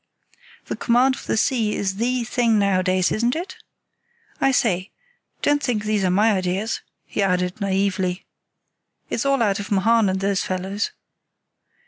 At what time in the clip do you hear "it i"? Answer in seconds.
3.35-4.49